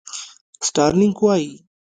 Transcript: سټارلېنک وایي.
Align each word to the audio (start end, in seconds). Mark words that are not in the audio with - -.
سټارلېنک 0.67 1.17
وایي. 1.23 1.53